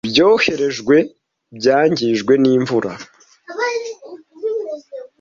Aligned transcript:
Ibyoherejwe 0.07 0.95
byangijwe 1.57 2.33
nimvura. 2.41 2.91